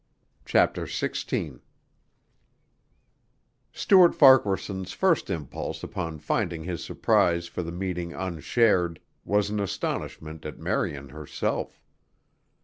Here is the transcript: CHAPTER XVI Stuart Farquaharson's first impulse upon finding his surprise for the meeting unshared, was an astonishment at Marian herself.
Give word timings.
CHAPTER 0.45 0.87
XVI 0.87 1.59
Stuart 3.71 4.15
Farquaharson's 4.15 4.93
first 4.93 5.29
impulse 5.29 5.83
upon 5.83 6.17
finding 6.17 6.63
his 6.63 6.83
surprise 6.83 7.45
for 7.45 7.61
the 7.61 7.71
meeting 7.71 8.11
unshared, 8.11 8.99
was 9.23 9.51
an 9.51 9.59
astonishment 9.59 10.43
at 10.43 10.57
Marian 10.57 11.09
herself. 11.09 11.79